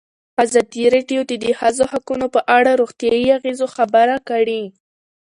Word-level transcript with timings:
ازادي 0.43 0.83
راډیو 0.95 1.21
د 1.29 1.31
د 1.43 1.45
ښځو 1.59 1.83
حقونه 1.91 2.25
په 2.35 2.41
اړه 2.57 2.71
د 2.75 2.79
روغتیایي 2.81 3.29
اغېزو 3.37 3.67
خبره 3.75 4.15
کړې. 4.29 4.63